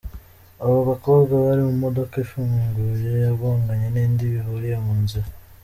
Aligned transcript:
Aba 0.63 0.79
bakobwa 0.89 1.33
bari 1.45 1.61
mu 1.67 1.75
modoka 1.83 2.13
ifunguye 2.25 3.11
yagonganye 3.25 3.87
n’indi 3.93 4.23
bihuriye 4.33 4.77
mu 4.85 4.93
nzira. 5.03 5.27